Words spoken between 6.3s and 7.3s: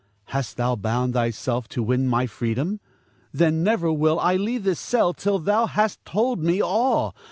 me all.